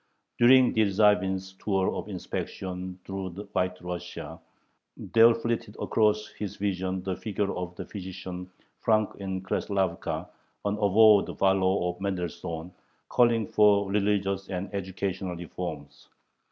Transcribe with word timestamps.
During 0.39 0.73
Dyerzhavin's 0.73 1.53
tour 1.63 1.93
of 1.93 2.07
inspection 2.09 2.97
through 3.05 3.33
White 3.53 3.79
Russia 3.81 4.39
there 4.97 5.35
flitted 5.35 5.75
across 5.79 6.27
his 6.29 6.55
vision 6.55 7.03
the 7.03 7.15
figure 7.15 7.53
of 7.55 7.75
the 7.75 7.85
physician 7.85 8.49
Frank 8.79 9.11
in 9.19 9.43
Kreslavka, 9.43 10.27
an 10.65 10.73
avowed 10.77 11.37
follower 11.37 11.87
of 11.89 12.01
Mendelssohn, 12.01 12.71
calling 13.09 13.45
for 13.47 13.91
religious 13.91 14.49
and 14.49 14.73
educational 14.73 15.35
reforms. 15.35 16.09